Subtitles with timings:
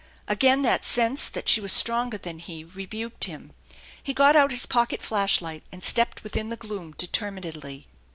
[0.27, 3.53] Again that sense that she was stronger than he rebuked him.
[4.01, 7.85] He got out his pocket flash light and stepped within the gloom determinedly.